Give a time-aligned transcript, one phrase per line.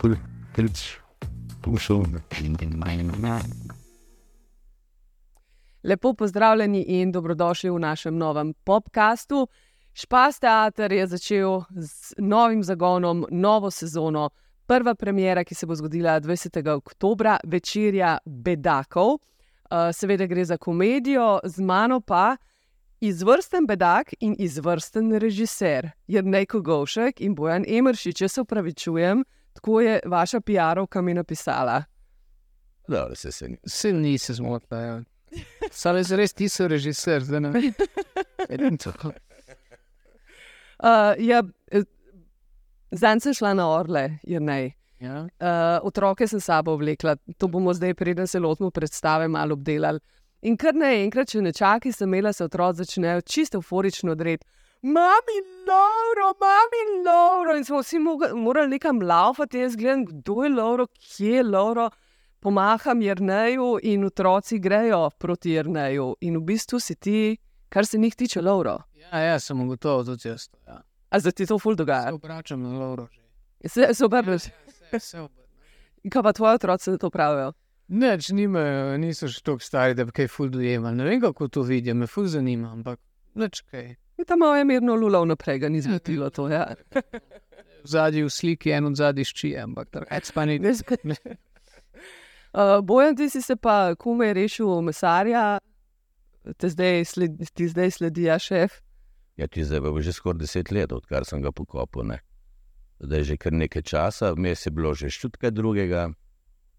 [0.00, 0.16] kul,
[0.54, 0.98] krič,
[1.62, 2.04] pušil
[2.60, 3.10] in manj.
[5.84, 9.48] Lepo pozdravljeni in dobrodošli v našem novem podkastu.
[9.94, 14.30] Špas Teater je začel z novim zagonom, novo sezono.
[14.66, 16.68] Prva premjera, ki se bo zgodila 20.
[16.72, 19.08] oktober, večerja Bedakov.
[19.14, 22.36] Uh, seveda gre za komedijo, z mano pa
[23.00, 28.16] izvrsten bedak in izvrsten režiser, Jrnejko Govšek in Bojan Emršič.
[28.16, 29.24] Če se upravičujem,
[29.54, 31.82] tako je vaša PR-ovka mi napisala.
[32.88, 33.56] Da, se se ni.
[33.66, 34.80] Vse nisi zmotila.
[34.80, 35.02] Ja.
[35.70, 37.72] Sam je res ti so režiser, zdaj ne vem.
[40.84, 41.40] Uh, ja,
[42.94, 44.72] Zdaj sem šla na Orle, Jrnej.
[45.02, 45.24] Ja.
[45.24, 49.98] Uh, otroke sem sabo vlekla, to bomo zdaj, preden se lotimo predstave, malo obdelali.
[50.46, 54.46] In kar naenkrat, če ne čakaj, sem imela se otroci začnejo čisto euforično odreti.
[54.84, 57.56] Mami, Lauro, mami, Lauro.
[57.56, 57.98] In smo vsi
[58.36, 61.90] morali nekam laufati, jaz gledam, kdo je Lauro, kje je Lauro.
[62.40, 66.16] Pomaham Jrneju in otroci grejo proti Jrneju.
[66.20, 67.36] In v bistvu si ti,
[67.68, 68.78] kar se njih tiče, Lauro.
[69.02, 70.48] Ja, ja, sem ugotovil tudi jaz.
[70.48, 70.82] to, Ja.
[71.10, 72.14] A zdaj ti to ful Se dogaja?
[72.14, 73.08] obračam na Lauro.
[73.08, 73.20] že.
[73.66, 74.42] Se, se obrneš.
[74.66, 75.48] Vse, vse obrnem.
[76.10, 77.52] Kaj pa tvoji otroci na to pravijo?
[77.88, 80.96] Neč nimajo, niso še tako stari, da bi kaj ful dojemali.
[80.96, 83.00] Ne vem, kako to vidijo, me ful zanima, ampak
[83.34, 83.94] neč kaj.
[84.18, 86.48] In tam malo je mirno lulal naprej, ga ni zmotilo to.
[86.48, 86.74] Ja.
[87.84, 90.58] Zadnji v sliki en od zadnjih ščije, ampak drugače pa ni.
[92.54, 95.58] Uh, Bojan, ti si se pa kume rešil mesarja,
[96.56, 98.80] te zdaj sled, ti zdaj sledi ja šef.
[99.36, 102.06] Ja, ti zdaj bo že skoraj deset let, odkar sem ga pokopal.
[102.06, 102.20] Ne?
[103.02, 106.08] Zdaj je že kar nekaj časa, vmes je bilo že ščutka drugega.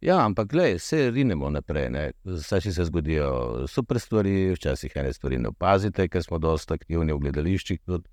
[0.06, 1.90] Ja, ampak gledaj, vse rinemo naprej.
[1.90, 2.12] ne.
[2.24, 3.30] Včasih se zgodijo
[3.68, 8.06] super stvari, včasih ene stvari ne opazite, ker smo dosta aktivni v gledališčih, tudi,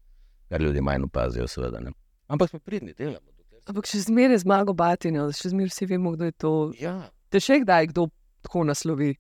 [0.48, 1.80] kar ljudje manj opazijo, seveda.
[1.80, 1.92] Ne.
[2.28, 3.20] Ampak smo pridni, delamo.
[3.20, 6.52] se- Ampak še zmeraj zmago batine, še zmeraj vsi vemo, kdo je to.
[6.80, 8.08] Ja, Te še kdaj kdo
[8.42, 9.14] tako naslovi?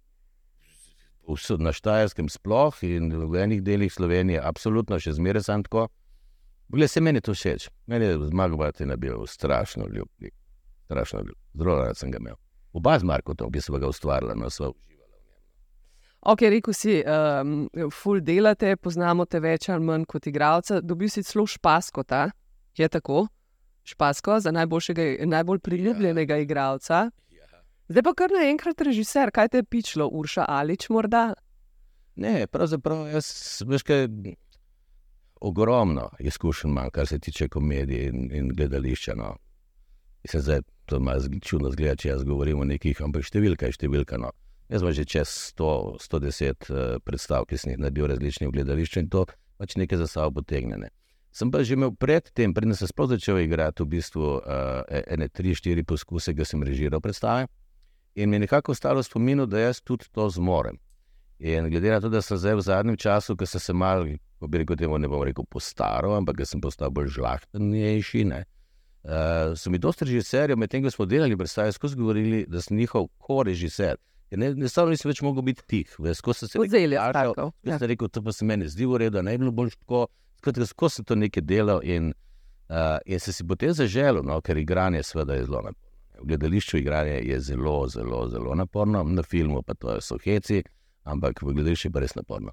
[1.28, 5.86] vsod na Štajerskem sploh in v enih delih Slovenije, absolutno še zmeraj sem tako.
[6.68, 10.30] Glede se meni to všeč, meni je zmagovati na bil strašno ljubki.
[10.84, 12.34] Strašno ljubki, zelo rad sem ga imel.
[12.72, 15.46] Oba z Markotom, ki so ga ustvarjali, no sva uživala v njem.
[16.32, 20.80] Ok, rekel si, um, ful delate, poznamo te več ali manj kot igralca.
[20.80, 22.28] Dobil si celo špaskota,
[22.78, 23.26] je tako?
[23.84, 27.08] Špasko za najboljšega, najbolj priljubljenega igralca.
[27.92, 31.32] Zdaj pa kar naenkrat režiser, kaj te je pičlo, Urša Alič morda?
[32.16, 33.26] Ne, pravzaprav jaz,
[33.68, 34.06] veš, kaj,
[35.42, 39.14] ogromno izkušenj imam, kar se tiče komedije in, in gledališča.
[39.16, 39.36] No.
[40.24, 41.00] Se zdaj to
[41.42, 44.18] čudno zgleda, če jaz govorim o nekih, ampak številka je številka.
[44.22, 44.30] No.
[44.70, 49.02] Jaz imam že čez 100, 110 uh, predstav, ki sem jih naredil različnih v gledališču
[49.02, 49.26] in to
[49.58, 50.78] pač nekaj za sabo potegne.
[50.78, 50.92] Ne.
[51.32, 55.56] Sem pa že imel predtem, preden sem sploh začel igrati, v bistvu uh, ene tri,
[55.56, 57.50] štiri poskuse, ki sem režiral predstave.
[58.14, 60.76] In mi je nekako ostalo spominu, da jaz tudi to zmorem.
[61.40, 64.04] In glede na to, da sem zdaj v zadnjem času, ko sem se mal,
[64.38, 68.44] ko bi rekel, ne bom rekel postaral, ampak sem postal bolj žlahtenejši, ne,
[69.04, 73.08] uh, so mi dosti režiserjev, medtem ko smo delali predstave, skozi govorili, da sem njihov
[73.18, 73.96] ko-režiser.
[74.30, 76.58] Ker ne- Enostavno nisem več mogel biti tih, skozi sem se
[77.34, 77.52] stavkov.
[77.62, 80.06] Jaz sem rekel, to pa se meni zdi v redu, naj bi bilo bolj tako.
[80.38, 82.12] Skratka, skozi sem to nekaj delal in,
[82.70, 85.88] uh, in sem si potem zaželel, no, ker igranje seveda je zelo naporno.
[86.22, 90.62] V gledališču igranje je zelo, zelo, zelo naporno, na filmu pa to so heci,
[91.04, 92.52] ampak v gledališču je pa res naporno.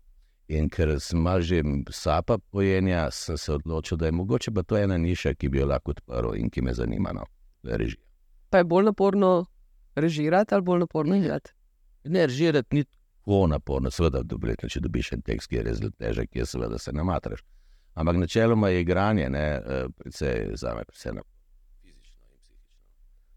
[0.50, 1.62] In ker sem mal že
[1.94, 5.68] sapa pojenja, sem se odločil, da je mogoče pa to ena niša, ki bi jo
[5.70, 7.28] lahko odprl in ki me zanima, no,
[7.64, 8.02] režija.
[8.50, 9.46] Pa je bolj naporno
[9.96, 11.54] režirati ali bolj naporno igrati?
[12.04, 16.36] Ne, režirati ni tako naporno, seveda, dobletno, če dobiš en tekst, ki je res težek,
[16.36, 17.44] je seveda se namatraš.
[17.94, 21.39] Ampak načeloma je igranje, ne, eh, precej za me, predvsem na fizično in psihično.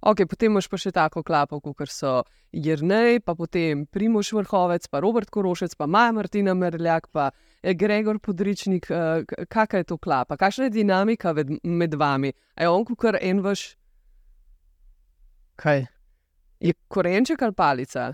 [0.03, 4.99] Ok, potem imaš pa še tako klapo, kot so Jrnej, pa potem Primoš Vrhovec, pa
[5.01, 7.29] Robert Korošec, pa Maja Martina Merljak, pa
[7.63, 8.91] eh, Gregor Podričnik.
[8.91, 10.37] eh, Kakšna je to klapa?
[10.37, 12.33] Kakšna je dinamika ved, med vami?
[12.57, 13.77] A je on kar en vaš,
[15.57, 15.87] Kaj?
[16.61, 18.11] je korenček ali palica?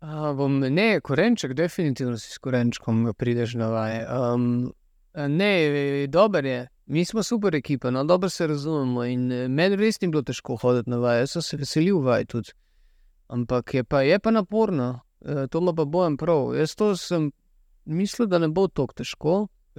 [0.00, 4.06] A, bom, ne, korenček, definitivno si s korenčkom prideš na vaje.
[4.06, 4.72] Um,
[5.14, 6.66] ne, dober je.
[6.86, 9.04] Mi smo super ekipa, no, dobro se razumemo.
[9.04, 12.24] In eh, meni res ni bilo težko hoditi na vaje, jaz sem se veselil vaj
[12.30, 12.54] tudi.
[13.28, 16.54] Ampak je pa, je pa naporno, e, to ima pa bojem prav.
[16.54, 17.32] Jaz to sem
[17.84, 19.34] mislil, da ne bo tako težko.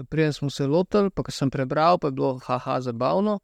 [0.09, 3.39] Prej smo se lotili, pa sem prebral, pa je bilo haha zabavno.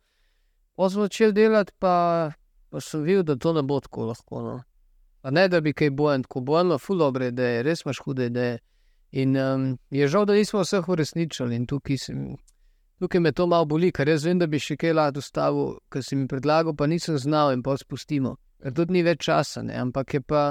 [0.75, 2.31] Pa smo začeli delati, pa,
[2.69, 4.41] pa sem videl, da to ne bo tako lahko.
[4.41, 4.61] No.
[5.21, 8.59] Pa ne, da bi kaj bojen, tako bojen, ful dobre ideje, res imaš hude ideje.
[9.11, 12.33] In um, je žal, da nismo vseh uresničili in tukaj, sem,
[13.03, 16.03] tukaj me to malo boli, ker jaz vem, da bi še kaj lahko dostavil, ker
[16.05, 18.37] si mi predlagal, pa nisem znal in pa spustimo.
[18.63, 19.75] Ker tudi ni več časa, ne?
[19.75, 20.43] ampak je pa,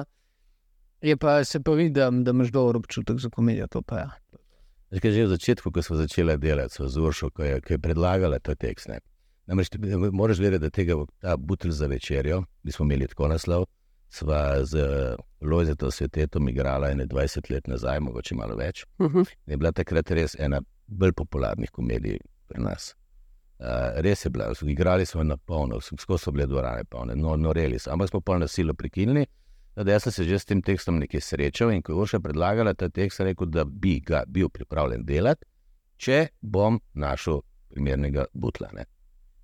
[1.01, 3.71] je pa se pa vidi, da, da imaš dober občutek za komedijo.
[3.73, 4.11] To pa ja.
[4.93, 7.81] Veš, kaj, Že v začetku, ko smo začeli delati z Uršo, ko je, ko je
[7.81, 8.91] predlagala ta tekst.
[8.93, 9.01] Ne.
[9.49, 9.73] Namreč,
[10.13, 13.65] moraš vedeti, da tega ta butelj za večerjo, mi smo imeli tako naslov,
[14.13, 14.85] sva z
[15.41, 18.85] Lojzeto svetetom igrala ene 20 let nazaj, mogoče malo več.
[19.01, 19.25] Mhm.
[19.49, 22.21] Je bila takrat res ena bolj popularnih komedij
[22.53, 22.93] pri nas.
[23.63, 27.79] Uh, res je bila, igrali smo na polno, skozi so bile dvorane polne, no, noreli
[27.79, 29.27] so, ampak smo pa na silo prekinili.
[29.77, 32.75] Da, jaz sem se že s tem tekstom nekaj srečal in ko je Urša predlagala
[32.75, 35.47] ta tekst, sem rekel, da bi ga bil pripravljen delati,
[35.97, 37.41] če bom našel
[37.73, 38.69] primernega butla.
[38.77, 38.85] Ne.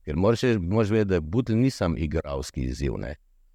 [0.04, 2.98] Ker moraš, moraš vedeti, da butl ni sam igralski izziv.
[3.00, 3.14] Ne.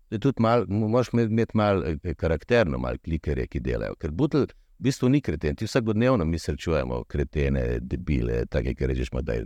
[0.10, 4.00] Tudi mal, moraš imeti malo eh, karakterno, malo klikerje, ki delajo.
[4.02, 4.48] Ker butl
[4.80, 5.56] v bistvu ni kreten.
[5.56, 9.38] Ti vsakodnevno mi srečujemo kretene, debile, take, ki rečeš, da,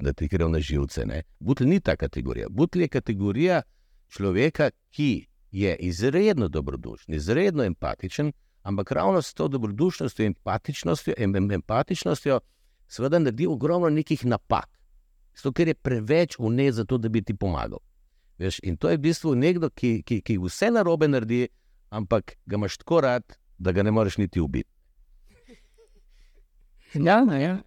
[0.00, 1.06] da ti grejo na živce.
[1.06, 1.22] Ne.
[1.40, 2.48] Butl ni ta kategorija.
[2.50, 3.62] Butl je kategorija
[4.08, 8.32] človeka, ki je izredno dobrodušen, izredno empatičen,
[8.62, 12.40] ampak ravno s to dobrodušnostjo, empatičnostjo, em, em, empatičnostjo,
[12.88, 14.68] seveda naredi ogromno nekih napak.
[15.36, 17.78] Zato, ker je preveč vnet za to, da bi ti pomagal.
[18.38, 21.48] Veš, in to je v bistvu nekdo, ki, ki, ki vse narobe naredi,
[21.90, 24.70] ampak ga imaš tako rad, da ga ne moreš niti ubiti.
[26.94, 27.58] Ja, no, ja.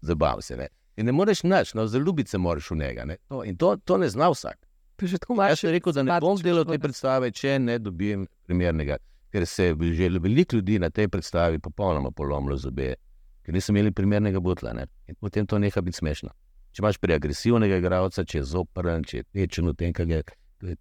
[0.00, 0.56] Zabav se.
[0.56, 0.66] Ne?
[0.96, 3.04] In ne moreš nič, no, zaljubiti se moraš v njega.
[3.04, 3.16] Ne?
[3.28, 4.58] To, in to, to ne zna vsak.
[5.02, 5.60] Že tako Jaz imaš.
[5.60, 8.98] sem rekel, da ne bom delal te predstave, če ne dobim primernega,
[9.34, 12.94] ker se je že veliko ljudi na tej predstavi popolnoma polomilo zobe,
[13.42, 14.72] ker niso imeli primernega butla.
[14.72, 14.86] Ne?
[15.08, 16.30] In potem to neha biti smešno.
[16.72, 20.22] Če imaš pri agresivnega igralca, če je zoprn, če je tečen v tem, kar, je,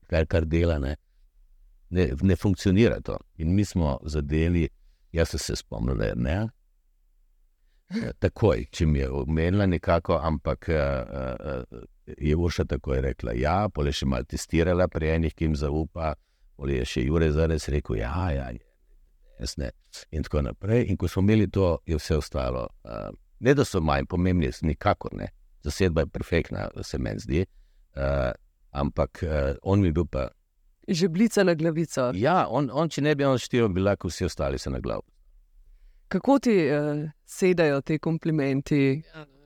[0.07, 0.95] kar, kar dela, ne?
[1.91, 3.17] Ne, ne funkcionira to.
[3.37, 4.69] In mi smo zadeli,
[5.11, 6.37] jaz sem se spomnil, da je ne.
[8.19, 11.81] Takoj, če mi je omenila nekako, ampak uh, uh,
[12.17, 16.13] je Urša takoj rekla, ja, pole še malo testirala pri enih, ki jim zaupa,
[16.55, 18.47] pole je še Jure zares rekel, ja, ja,
[19.41, 19.73] jaz ne.
[20.15, 20.85] In tako naprej.
[20.87, 22.69] In ko smo imeli to, je vse ostalo.
[22.87, 23.09] Uh,
[23.43, 25.27] ne, da so manj pomembni, nikakor ne.
[25.67, 27.43] Zasedba je perfektna, se meni zdi.
[27.99, 28.31] Uh,
[28.71, 30.29] ampak uh, on mi je bil pa.
[30.93, 32.11] Žeblica na glavico.
[32.15, 35.03] Ja, on, on če ne bi on štiri, bi lahko vsi ostali se na glavu.
[36.11, 39.01] Kako ti uh, sedajo ti komplimenti?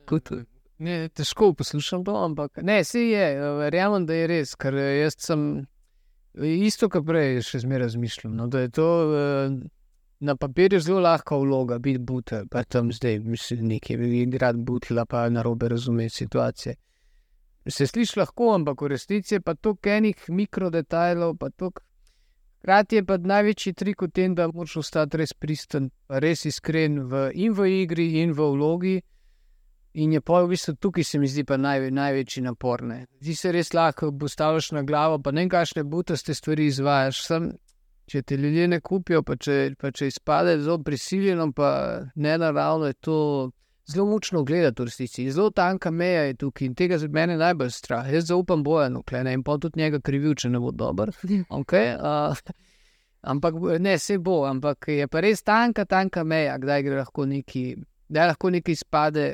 [0.06, 0.32] Kot,
[0.78, 3.26] Ne, težko poslušam to, ampak ne, se je,
[3.58, 5.46] verjamem, da je res, ker eh, jaz sem
[6.36, 8.34] isto, kot prej, še zmeraj razmišljam.
[8.36, 9.54] No, da je to eh,
[10.28, 15.24] na papirju zelo lahka vloga, biti butel, pa tam zdaj, mislim, nekaj igrati butla, pa
[15.32, 16.76] na robe razumeti situacije.
[17.68, 21.70] Se sliši lahko, ampak v resnici je pa to enih mikrodetajlov, pa to.
[22.62, 27.30] Hkrati je pa največji trik v tem, da moraš ostati res pristen, res iskren v,
[27.34, 28.96] in v igri, in v vlogi.
[29.96, 32.82] In je pa v bistvu tukaj, se mi zdi, pa naj, največji napor.
[32.82, 33.06] Ne.
[33.22, 37.22] Ti se res lahko postaviš na glavo, pa ne vem, kakšne butaste stvari izvajaš.
[37.24, 37.52] Sam,
[38.06, 41.70] če te ljudje ne kupijo, pa če, če izpade zelo prisiljeno, pa
[42.14, 43.18] ne naravno, je to
[43.86, 45.30] zelo mučno gledati v resnici.
[45.30, 48.12] Zelo tanka meja je tukaj in tega za mene najbolj strah.
[48.12, 51.10] Jaz zaupam Bojanu, klene in pa tudi njega krivil, če ne bo dober.
[51.50, 52.36] Okay, uh,
[53.22, 57.76] ampak ne, se bo, ampak je pa res tanka, tanka meja, kdaj gre lahko neki,
[58.08, 59.26] kdaj lahko neki izpade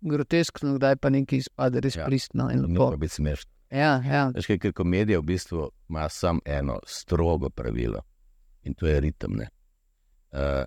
[0.00, 2.00] groteskno, kdaj pa neki izpade res Ja.
[2.00, 2.06] ja.
[2.06, 2.84] pristno in Ne lepo.
[2.84, 3.50] more biti smešno.
[3.70, 4.30] Ja, ja.
[4.34, 8.00] Veš, kaj, ker komedija v bistvu ima samo eno strogo pravilo
[8.62, 9.36] in to je ritem.
[9.36, 9.48] ne.
[10.32, 10.64] Uh,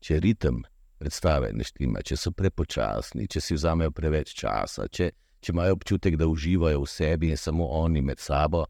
[0.00, 0.62] če ritem
[0.98, 5.10] predstave ne štima, če so prepočasni, če si vzamejo preveč časa, če,
[5.40, 8.64] če imajo občutek, da uživajo v sebi in samo oni med sabo,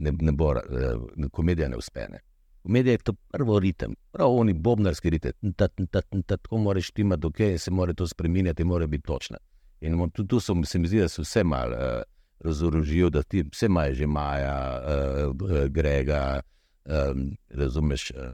[0.00, 2.06] ne, ne bo, uh, komedija ne uspe.
[2.10, 2.22] Ne.
[2.62, 5.54] Komedija je to prvo ritem, prav oni bobnarski ritem.
[5.56, 9.38] Ta, ta, ta, ta, tako moraš štimati, dokaj se mora to spremenjati, mora biti točna.
[9.80, 12.02] In tu, tu so, se mi zdi, da so vse malo uh,
[12.44, 16.40] razorožijo, da ti vse imajo že Maja, uh, Grega,
[16.84, 18.32] um, razumeš, uh,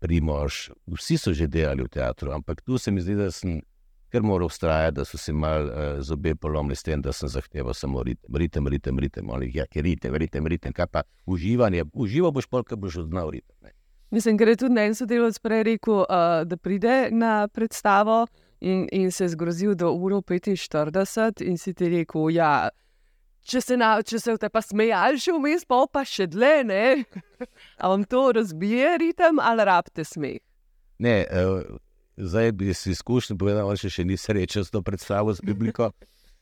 [0.00, 3.60] Primož, vsi so že delali v teatru, ampak tu se mi zdi, da sem
[4.10, 7.74] kar moral ustrajati, da so se mal uh, zobe polomili s tem, da sem zahteval
[7.74, 9.30] samo ritem, ritem, ritem, ritem.
[9.30, 11.84] Oni, ja, ker ritem, ritem, ritem, kaj pa uživanje.
[11.92, 13.54] Užival boš pol, ker boš znal ritem.
[13.62, 13.74] Ne.
[14.10, 18.24] Mislim, ker je tudi en sodelavec prej rekel, uh, da pride na predstavo
[18.60, 22.68] in, in se je zgrozil do uro 45 in si ti rekel, ja.
[23.40, 26.56] Če se, na, če se v te pa smejali, še vmes, pa pa še dlje,
[26.68, 26.84] ne?
[27.80, 30.40] A vam to razbije ritem ali rabite smeh?
[31.00, 31.64] Ne, uh,
[32.20, 35.90] zdaj bi si izkušnja povedal, da še, še ni srečen s to predstavo z Biblijo.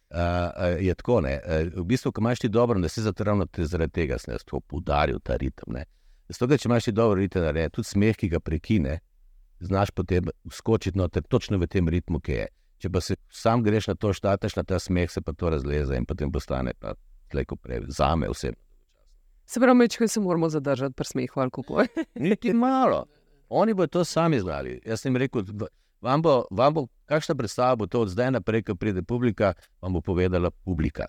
[0.08, 1.36] Uh, uh, je tako, ne.
[1.44, 4.32] Uh, v bistvu, ko imaš ti dobro, da si zato ravno te zaradi tega sem
[4.34, 5.76] jaz tako poudaril ta ritem.
[5.76, 5.84] Ne.
[6.32, 8.98] Zato, ker če imaš ti dobro ritem, ne, tudi smeh, ki ga prekine,
[9.60, 12.48] znaš potem skočiti noter točno v tem ritmu, ki je.
[12.78, 15.96] Če pa se sam greš na to, štateš na ta smeh, se pa to razleze
[15.96, 16.94] in potem postane pa
[17.30, 18.52] tleko prej, za me vse.
[19.48, 21.84] Se pravi, mečkaj se moramo zadržati pri smehu ali kako.
[22.14, 23.06] Niti malo.
[23.48, 24.80] Oni bodo to sami znali.
[24.86, 25.42] Jaz sem rekel,
[26.00, 29.92] vam bo, vam bo kakšna predstava bo to od zdaj naprej, ko pride publika, vam
[29.92, 31.06] bo povedala publika.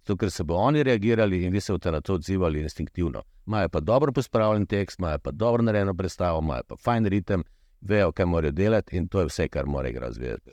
[0.00, 3.22] Zato, ker se bo oni reagirali in vi se boste na to odzivali instinktivno.
[3.46, 7.44] Imajo pa dobro pospravljen tekst, imajo pa dobro narejeno predstavo, imajo pa fajn ritem,
[7.80, 10.50] vejo, kaj morajo delati in to je vse, kar mora igra razvijati.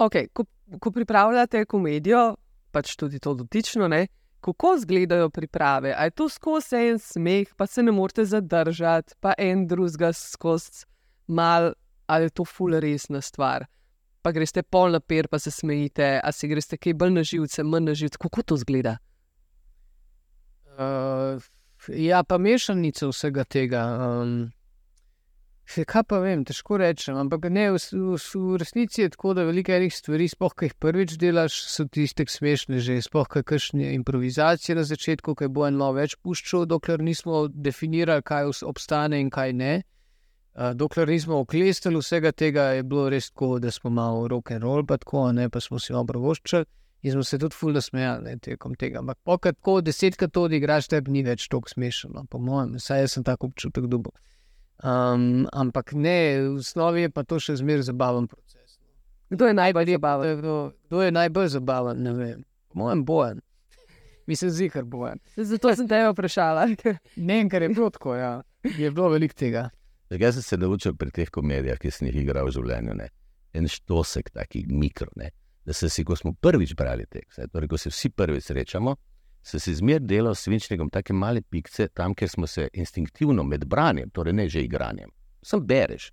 [0.00, 0.44] Okay, ko,
[0.80, 2.36] ko pripravljate komedijo,
[2.72, 4.06] pač tudi to dotično, ne,
[4.40, 5.92] kako izgledajo priprave?
[5.92, 10.86] A je to skozi en smeh, pa se ne morete zadržati, pa en drugega skozi
[11.26, 11.72] mal,
[12.06, 13.66] ali je to ful resna stvar.
[14.22, 17.64] Pa greste pol na per, pa se smejite, a si greste kaj bolj na živce,
[17.64, 18.20] manj na živce.
[18.20, 18.96] Kako to zgleda?
[20.80, 21.40] Uh,
[21.88, 23.84] ja, pa mešanica vsega tega.
[24.00, 24.50] Um,
[25.70, 27.18] še kaj pa vem, težko rečem.
[27.20, 30.74] Ampak ne, v, v, v resnici je tako, da veliko enih stvari, spoh, ki jih
[30.82, 32.98] prvič delaš, so tiste smešne že.
[33.06, 39.20] Spoh, kakšne improvizacije na začetku, ki bo eno več puščal, dokler nismo definirali, kaj obstane
[39.22, 39.72] in kaj ne.
[40.50, 44.66] Uh, dokler nismo oklestili vsega tega, je bilo res tako, da smo malo rock and
[44.66, 46.66] roll, pa tako, ne, pa smo si malo provoščali.
[47.02, 48.98] In smo se tudi fulno smejali ne, tekom tega.
[49.00, 53.14] Ampak, pokaj tako desetkrat to odigraš, tebi ni več tako smešno, po mojem, vsaj jaz
[53.16, 54.12] sem tako občutek dobil.
[54.80, 58.78] Um, ampak ne, v osnovi je pa to še zmeraj zabaven proces.
[58.80, 59.36] no.
[59.36, 60.38] Kdo je najbolj zabaven?
[60.38, 60.54] Kdo,
[60.88, 62.44] kdo je najbolj zabaven, ne vem.
[62.72, 63.42] Po mojem, bojen.
[64.30, 65.20] Mislim, zihar bojen.
[65.36, 66.68] Zato sem te vprašala.
[67.28, 68.42] Ne ker je bilo tako, ja.
[68.62, 69.68] Je bilo veliko tega.
[70.10, 73.10] Jaz sem se naučil pri teh komedijah, ki sem jih igral v življenju, ne?
[73.52, 75.10] en štosek, taki mikro.
[75.16, 75.30] Ne?
[75.66, 78.96] Da se si, ko smo prvič brali tekst, torej, ko se vsi prvič srečamo,
[79.42, 83.64] se si zmer delal s svinčnikom take male pikce, tam, kjer smo se instinktivno med
[83.64, 85.10] branjem, torej ne že igranjem,
[85.42, 86.10] sem bereš.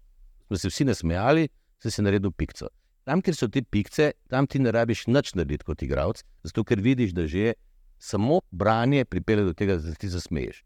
[0.48, 1.48] Smo se vsi nasmejali,
[1.79, 2.69] se si naredil pikco.
[3.07, 6.81] Tam, kjer so te pikce, tam ti ne rabiš nič narediti kot igralec, zato ker
[6.81, 7.53] vidiš, da že
[8.00, 10.63] samo branje pripelje do tega, da se ti zasmeješ.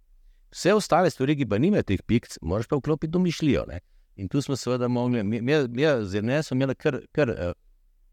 [0.51, 3.65] Vse ostale stvari, ki pa nimajo teh pikc, moraš pa vklopiti domišljijo.
[3.67, 3.79] Ne?
[4.15, 7.53] In tu smo seveda mogli, mi, mi, mi z Ernestom imeli kar, kar uh,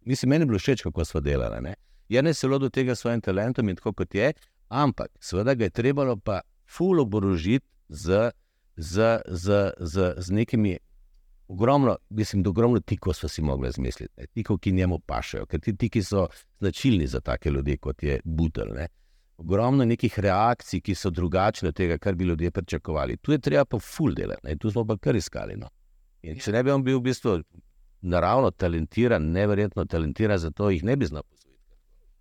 [0.07, 1.75] mislim, meni je bilo všeč, kako smo delali.
[2.09, 4.33] Jernej se je lotil tega s svojim talentom in tako kot je,
[4.69, 8.31] ampak seveda ga je trebalo pa ful oborožiti z,
[8.77, 10.79] z, z, z, z nekimi
[11.49, 14.27] ogromno, mislim, da ogromno tikov smo si mogli izmisliti, ne?
[14.27, 16.27] tikov, ki njemu pašajo, ker ti tiki so
[16.61, 18.75] značilni za take ljudi, kot je Butel.
[18.75, 18.89] Ne?
[19.37, 23.17] Ogromno nekih reakcij, ki so drugačne od tega, kar bi ljudje pričakovali.
[23.17, 24.57] Tu je treba pa ful delati, ne?
[24.57, 25.57] tu smo pa kar iskali.
[25.57, 25.69] No?
[26.23, 27.39] In če ne bi on bil v bistvu
[28.01, 31.23] naravno talentiran, neverjetno talentiran, zato jih ne bi znal.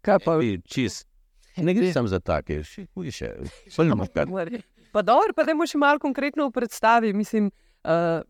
[0.01, 1.07] Kaj pa Ne bi čist.
[1.57, 3.33] Ne gre samo za take, še hujše.
[3.69, 4.29] Spolnimo, kar
[4.93, 7.11] Pa dobro, pa dajmo še malo konkretno v predstavi.
[7.13, 7.49] Mislim,
[7.83, 8.21] uh,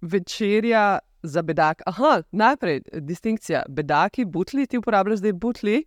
[0.00, 1.82] večerja za bedak.
[1.86, 3.64] Aha, najprej distinkcija.
[3.68, 5.82] Bedaki, butli, ti uporabljaš zdaj butli,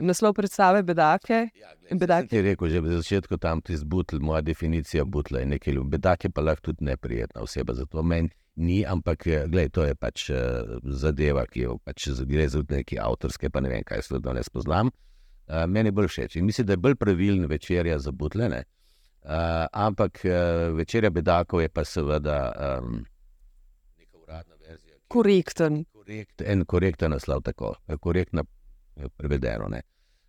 [0.00, 1.48] naslov predstave bedake.
[1.92, 2.28] Bedaki.
[2.32, 5.92] Ti je rekel že v začetku tam ti zbutl, moja definicija butla je nekaj ljub.
[5.92, 9.94] Bedak je pa lahko tudi neprijetna oseba, zato meni ni, ampak eh, glej, to je
[9.94, 14.20] pač uh, zadeva, ki jo pač gre za neke avtorske, pa ne vem, kaj se
[14.22, 14.92] to ne spoznam.
[15.46, 18.64] Uh, meni je bolj všeč in mislim, da je bolj pravilen večerja za butlene.
[19.26, 22.38] Uh, ampak uh, večerja bedakov je pa seveda
[22.80, 23.04] um,
[23.98, 24.96] neka uradna verzija.
[25.08, 25.84] Korekten.
[26.06, 28.44] korekt, en korekten naslov, tako eh, korektno
[28.96, 29.68] eh, prevedeno.
[29.68, 29.82] ne.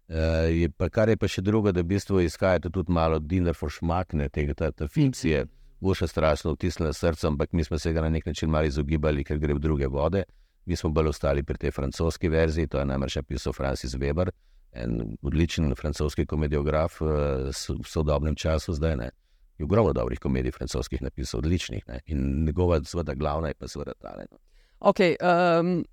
[0.08, 3.54] Eh, je pa, kar je pa še drugo, da v bistvu izhaja tudi malo Dinner
[3.54, 5.46] for Schmack, ne, tega, ta, ta film si je
[5.82, 9.38] Uša strašno vtisnila srce, ampak mi smo se ga na nek način malo izogibali, ker
[9.38, 10.24] gre v druge vode.
[10.66, 14.30] Mi smo bolj ostali pri tej francoski verziji, to je namreč napisal Francis Weber,
[14.72, 17.06] en odličen francoski komediograf eh,
[17.52, 18.96] v sodobnem času zdaj.
[18.96, 19.10] Ne.
[19.58, 21.84] Je ogromno dobrih komedij francoskih napisal, odličnih.
[21.88, 22.00] Ne.
[22.06, 24.16] In njegova, seveda, glavna je pa seveda ta.
[24.18, 24.26] Ne.
[24.32, 24.38] no.
[24.80, 25.86] Okay, um,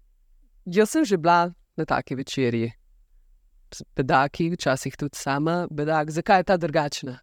[0.64, 2.72] jaz sem že bila na taki večerji.
[3.96, 6.10] Bedaki, včasih tudi sama, bedak.
[6.10, 7.18] Zakaj je ta drugačna?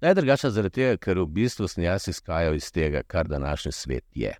[0.00, 4.32] Najdrugačna zaradi tega, ker v bistvu sem jaz izhajal iz tega, kar današnji svet je.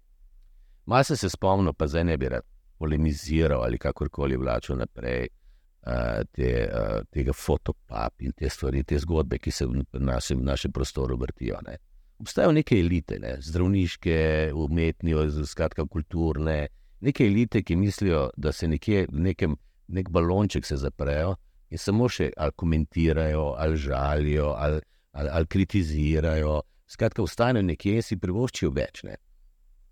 [0.86, 2.46] Malo sem se spomnil, pa zdaj ne bi rad
[2.78, 9.38] polemiziral ali kakorkoli vlačil naprej uh, te, uh, tega fotopap in te stvari, te zgodbe,
[9.38, 11.60] ki se v našem, našem prostoru vrtijo.
[11.66, 11.76] Ne.
[12.20, 14.18] Obstajajo neke elite, ne, zdravniške,
[14.56, 16.68] umetniške, skratka kulturne,
[17.00, 19.56] neke elite, ki mislijo, da se nekje v nekem
[19.88, 21.34] nek balonček se zaprejo
[21.70, 24.80] in samo še ali komentirajo, ali žalijo, ali
[25.12, 26.60] ali, ali kritizirajo.
[26.86, 29.02] Skratka, vstanejo nekje in si privoščijo več.
[29.06, 29.16] Ne.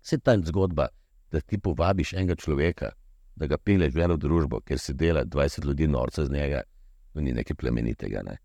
[0.03, 0.89] Vse ta zgodba,
[1.31, 2.91] da ti povabiš enega človeka,
[3.35, 6.63] da ga peleš v eno družbo, ker se dela 20 ljudi norca z njega,
[7.13, 8.23] to ni nekaj plemenitega.
[8.25, 8.35] Ne.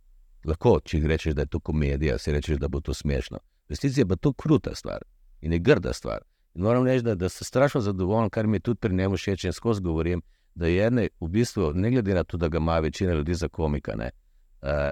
[0.47, 3.41] Lahko, če rečeš, da je to komedija, si rečeš, da bo to smešno.
[3.67, 5.03] V resnici je pa to kruta stvar
[5.41, 6.23] in je grda stvar.
[6.55, 9.45] In moram reči, da, da sem strašno zadovoljen, kar mi je tudi pri njemu všeč
[9.45, 10.23] in skozi govorim,
[10.55, 13.49] da je ene, v bistvu, ne glede na to, da ga ima večina ljudi za
[13.49, 14.11] komika, ne,
[14.63, 14.91] uh,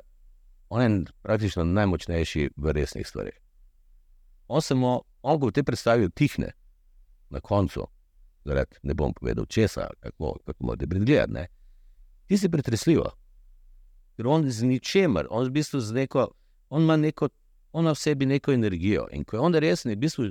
[0.72, 3.34] on je praktično najmočnejši v resnih stvarih.
[4.48, 6.52] On samo, on ko v tej predstavi utihne
[7.30, 7.84] na koncu,
[8.44, 11.52] zaradi ne bom povedal česa, kako, kako morate predgledati,
[12.26, 13.10] ti si pretresljivo.
[14.16, 16.26] Ker on z ničemer, on v bistvu z neko,
[16.70, 17.28] on ima neko,
[17.72, 19.06] on v sebi neko energijo.
[19.12, 20.28] In ko je on resen, je v bistvu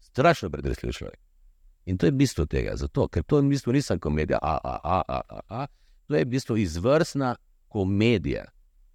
[0.00, 1.18] strašno pretresljiv človek.
[1.86, 4.78] In to je bistvo tega, zato, ker to v bistvu ni samo komedija, a, a,
[4.84, 5.66] a, a, a, a,
[6.06, 7.36] to je v bistvu izvrstna
[7.68, 8.44] komedija,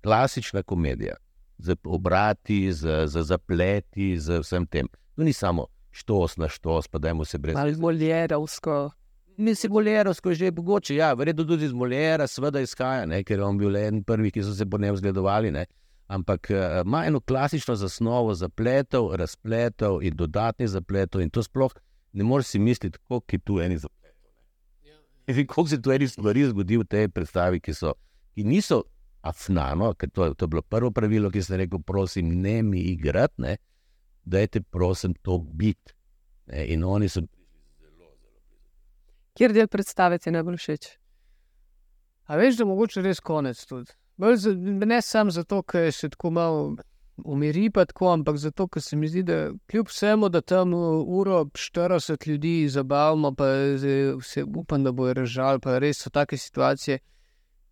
[0.05, 1.15] klasična komedija,
[1.57, 4.88] z obrati, z, z zapleti, z vsem tem.
[5.15, 7.55] To ni samo štos na štos, pa dajmo se brez.
[7.57, 8.91] Ali boljerovsko.
[9.38, 13.43] Mislim, boljerovsko je že mogoče, ja, verjetno tudi iz Moljera, seveda izhaja, ne, ker je
[13.43, 15.51] on bil en prvih, ki so se po njem zgledovali.
[15.51, 15.65] Ne.
[16.07, 21.74] Ampak uh, ima eno klasično zasnovo zapletov, razpletov in dodatnih zapletov, in to sploh
[22.13, 24.31] ne moreš si misliti, koliko je tu eni zapletov.
[24.83, 25.33] Ja.
[25.47, 27.93] Koliko se tu eni stvari zgodi v tej predstavi, ki, so,
[28.35, 28.83] ki niso
[29.25, 33.41] afnano, ker to, to je bilo prvo pravilo, ki sem rekel, prosim, ne mi igrati,
[33.41, 33.58] ne,
[34.24, 35.94] dajte, prosim, to biti.
[36.70, 37.24] In oni so
[39.36, 40.86] Kjer del predstave ti najbolj všeč?
[42.32, 43.91] A veš, da mogoče res konec tudi.
[44.39, 44.53] Z,
[44.88, 46.62] ne samo zato, ker se tako malo
[47.17, 49.39] umiri, pa tako, ampak zato, ker se mi zdi, da
[49.72, 53.50] kljub vsemu, da tam uro 40 ljudi zabavamo, pa
[54.24, 57.00] se upam, da bo režal, pa res so take situacije.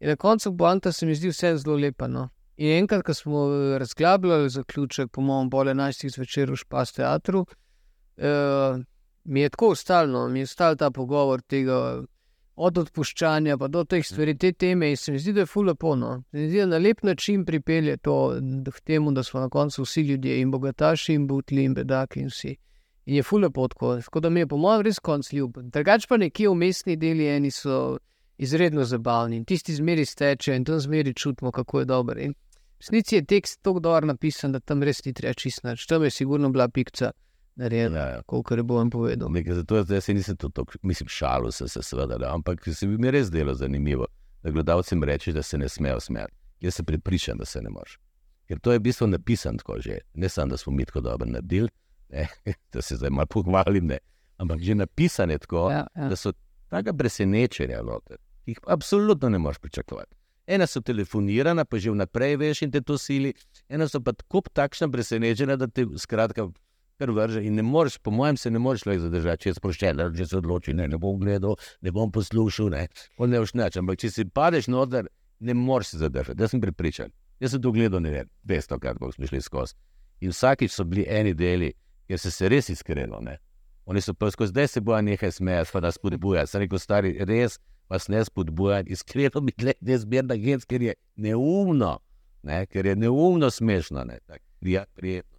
[0.04, 2.08] In na koncu Bonta se mi zdi vse zelo lepo.
[2.08, 2.28] No?
[2.58, 3.44] In enkrat, ko smo
[3.80, 8.82] razglabljali zaključek, po mojem, bolj 11 zvečer v Špas teatru, uh,
[9.24, 12.04] mi je tako ustalno, mi je ustal ta pogovor tega.
[12.56, 15.74] Od odpuščanja pa do teh stvari, te teme, in se mi zdi, da je fulno
[15.76, 16.20] polno.
[16.32, 18.36] Se mi zdi, da na lep način pripelje to
[18.76, 22.30] k temu, da smo na koncu vsi ljudje, in bogataši, in butli, in bedaki, in
[22.30, 22.54] vsi.
[23.06, 25.72] In je fulno potko, tako da mi je po mojem res konc ljuben.
[25.74, 27.98] Drugač pa nekje v mestni deli eni so
[28.44, 32.18] izredno zabavni in tisti zmeri steče in tam zmeri čutimo, kako je dober.
[32.18, 35.88] In v resnici je tekst tako dobro napisan, da tam res ni treba čistiti.
[35.88, 37.12] Tam je sigurno bila pikca
[37.56, 38.22] narejena, ja, ja.
[38.22, 39.30] koliko je bom povedal.
[39.32, 42.88] Nekaj, zato zdaj se nisem to, to mislim, šalil sem se seveda, da, ampak se
[42.88, 44.08] mi je res delo zanimivo,
[44.44, 46.34] da gledalcem reči, da se ne smejo smeti.
[46.62, 48.00] Jaz sem pripričan, da se ne moreš.
[48.48, 49.98] Ker to je v bistvu napisano tako že.
[50.14, 51.70] Ne samo, da smo mi tako dobro naredili,
[52.10, 52.28] ne,
[52.74, 53.98] da se zdaj malo pohvalim, ne.
[54.38, 56.10] ampak že napisane tako, ja, ja.
[56.10, 56.34] da so
[56.70, 60.16] tako presenečenja, noter, ki jih absolutno ne moreš pričakovati.
[60.48, 63.34] Ena so telefonirana, pa že vnaprej veš in te to sili,
[63.70, 66.50] ena so pa tako takšna presenečenja, da te skratka
[67.00, 67.44] kar vrže.
[67.48, 70.38] In ne moreš, po mojem, se ne moreš le zadržati, če je sproščen, če se
[70.38, 72.88] odloči, ne, ne bom gledal, ne bom poslušal, ne,
[73.20, 73.80] ne boš neč.
[73.80, 76.42] Ampak če si padeš noter, ne moreš se zadržati.
[76.42, 77.14] Jaz sem pripričan.
[77.40, 79.76] Jaz sem to gledal, ne vem, dvesto krat, ko smo šli skozi.
[80.24, 81.74] In vsakič so bili eni deli,
[82.08, 83.20] ker se res iskreno.
[83.24, 83.40] Ne.
[83.90, 86.48] Oni so pa skozi zdaj se boja nekaj smejati, pa da spodbujajo.
[86.48, 92.00] Sem rekel, stari, res vas ne spodbujajo, iskreno mi gledate, zmerna genc, ker je neumno,
[92.44, 94.04] ne, ker je neumno smešno.
[94.04, 95.34] Ne, tak, ja, prijetno.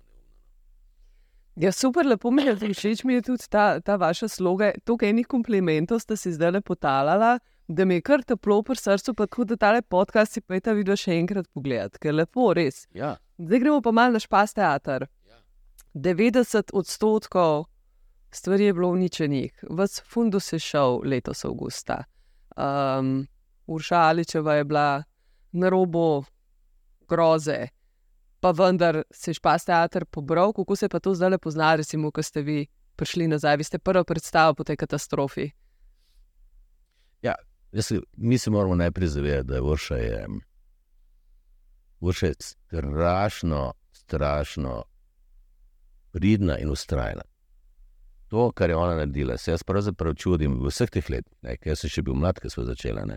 [1.56, 4.72] Ja, super, lepo mi je, všeč mi je tudi ta, ta vaša sloga.
[4.84, 9.14] Tukaj enih komplimentov ste si zdaj lepo talala, da mi je kar toplo pri srcu,
[9.14, 12.16] pa tudi da tale podcast si pa je ta video še enkrat pogledati, ker je
[12.16, 12.88] lepo, res.
[12.94, 13.14] Ja.
[13.38, 15.06] Zdaj gremo pa mal na špas teater.
[15.30, 15.38] Ja.
[15.94, 17.68] 90 odstotkov
[18.34, 22.02] stvari je bilo uničenih, vse fundus je šel letos avgusta.
[22.56, 23.26] Um,
[23.66, 25.02] Urša Aličeva je bila
[25.52, 26.24] na robu
[27.08, 27.68] groze
[28.44, 32.10] pa vendar se je špas teater pobral, kako se pa to zdaj le pozna, recimo,
[32.12, 35.46] ko ste vi prišli nazaj, vi ste prvo predstavo po tej katastrofi.
[37.22, 37.34] Ja,
[37.72, 40.26] jaz, mi se moramo najprej zavedati, da je Vrša je,
[42.00, 44.84] Vrša je strašno, strašno
[46.12, 47.24] pridna in ustrajna.
[48.34, 52.02] To, kar je ona naredila, se jaz pravzaprav čudim vseh teh letih, ker sem še
[52.02, 53.12] bil mlad, ko smo začeli, uh,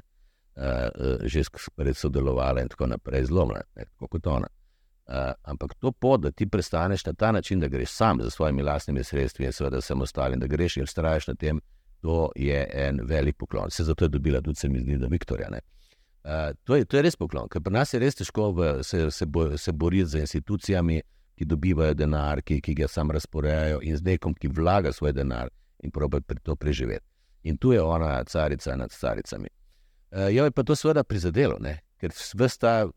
[0.61, 1.41] uh, že
[1.97, 4.49] sodelovali in tako naprej, zlomljena, kot ona.
[5.07, 8.61] Uh, ampak to pot, da ti prestaneš na ta način, da greš sam za svojimi
[8.63, 11.61] lastnimi sredstvi in seveda samostalno, da greš in ustraješ na tem,
[12.05, 13.71] to je en velik poklon.
[13.71, 15.49] Se zato je dobila tudi, se mi zdi, da Viktorija.
[15.49, 19.07] Uh, to, je, to je res poklon, ker pri nas je res težko v, se,
[19.11, 21.01] se, bo, se boriti z institucijami,
[21.37, 25.49] ki dobivajo denar, ki, ki ga sam razporejajo in z nekom, ki vlaga svoj denar
[25.83, 27.05] in proba pri to preživeti.
[27.43, 29.49] In tu je ona carica nad caricami.
[30.11, 31.79] Uh, jo je pa to seveda prizadelo, ne?
[31.97, 32.87] ker vse ta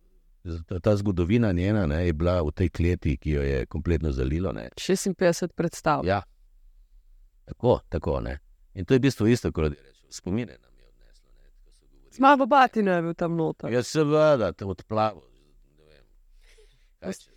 [0.68, 4.53] Ta, ta zgodovina njena ne, je bila v tej kleti, ki jo je kompletno zalilo.
[4.53, 4.70] Ne.
[4.76, 6.00] 56 predstav.
[6.07, 6.22] Ja,
[7.44, 8.20] tako, tako.
[8.20, 8.38] Ne.
[8.74, 11.26] In to je v bistvu isto, kot rečemo, spomine nam je odneslo.
[12.12, 13.72] Zmago bati ne je bil tam noter.
[13.72, 15.29] Ja, seveda, te odplavo.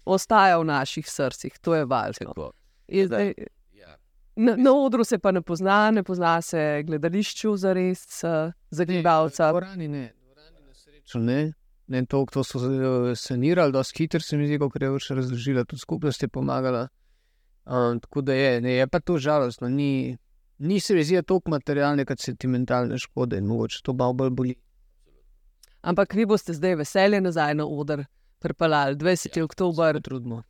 [0.06, 2.52] Ostaja v naših srcih, to je važno.
[2.88, 3.34] Zdaj,
[3.80, 3.98] ja.
[4.36, 8.04] Na, na odru se pa ne pozna, ne pozna se gledališču za res,
[8.70, 9.52] za gledalca.
[9.52, 11.54] Dvorani ne, dvorani na srečo ne.
[11.88, 15.18] Ne, to, to so eh, sanirali, da so hitri, se mi zdi, kot je še
[15.20, 16.88] razložila, tudi skupnost je pomagala.
[17.66, 19.70] Um, tako da je, ne, je pa to žalostno.
[19.70, 20.18] Ni,
[20.64, 24.56] ni se mi zdi toliko materialne, kot sentimentalne škode in mogoče to malo bolj boli.
[25.84, 28.06] Ampak vi boste zdaj veselje nazaj na oder,
[28.44, 29.40] pripeljali 20.
[29.40, 30.00] Ja, oktober,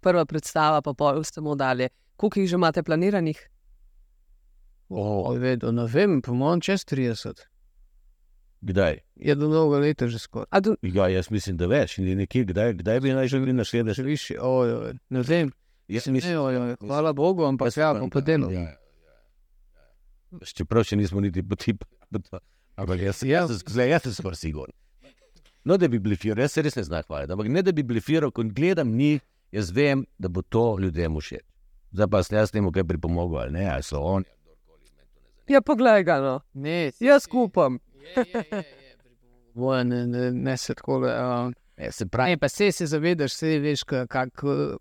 [0.02, 1.90] prva predstava, pa pol samo dalje.
[2.18, 3.40] Koliko jih že imate planiranih?
[4.90, 5.34] Oh.
[5.38, 7.46] Vedo, ne vem, po mojem, čez 30.
[8.64, 9.00] Kdaj?
[9.16, 10.62] Je do novega leta že skoraj.
[10.62, 10.76] Do...
[10.82, 11.98] Ja, jaz mislim, da več.
[11.98, 13.96] Nekje, kdaj, kdaj bi naj že bili na sredo?
[13.96, 15.52] Še više, ojoj, ne vem.
[15.88, 18.52] Jaz Mislim, mislim, ojoj, hvala Bogu, ampak ja, po delu.
[18.52, 18.78] Ja, ja,
[20.32, 20.54] ja.
[20.56, 21.76] Čeprav še nismo niti poti.
[22.80, 24.74] Ampak jaz, jaz, jaz, jaz, jaz sem skoraj siguren.
[25.64, 27.34] No, da bi blifiral, jaz se res ne znam hvaliti.
[27.34, 29.22] Ampak ne, da bi blifiral, ko gledam njih,
[29.52, 31.44] jaz vem, da bo to ljudem všeč.
[31.94, 34.26] Zdaj pa sem jaz temu kaj pripomogel, ali ne, ali so oni.
[35.48, 36.40] Ja, poglej ga, no.
[36.54, 37.80] Ne, Jaz kupam.
[39.54, 40.98] Boje, ne, ne, ne se tako.
[40.98, 44.78] Uh, se pravi, pa se, se zavedaš, se veš, kako.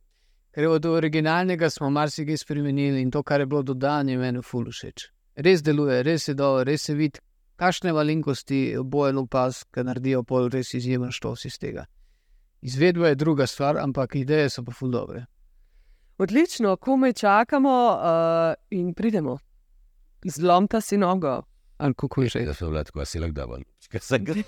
[0.52, 4.66] Ker od originalnega smo marsikaj spremenili in to, kar je bilo dodano, je meni ful
[4.68, 5.06] všeč.
[5.36, 7.20] Res deluje, res je dobro, res se vidi,
[7.62, 11.86] kakšne malenkosti bojo pas, ki naredijo pol, res izjemen štos iz tega.
[12.62, 15.26] Izvedba je druga stvar, ampak ideje so pa ful dobre.
[16.18, 17.98] Odlično, komaj čakamo uh,
[18.70, 19.38] in pridemo.
[20.24, 21.42] Zlomta si nogo.
[21.78, 22.44] Ali kako je že?
[22.46, 23.62] Da so bile tako, si lahko dal.
[23.82, 24.34] Če se ga.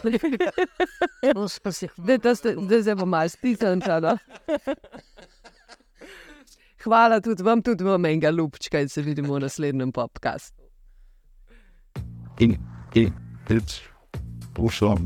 [2.67, 3.81] Zdaj se bo malo stisnil.
[6.85, 10.63] Hvala tudi vam, tudi vam, enega lupčka in se vidimo v naslednjem podkastu.
[12.39, 12.57] In,
[12.95, 13.13] in,
[13.49, 13.81] it's,
[14.59, 14.97] also,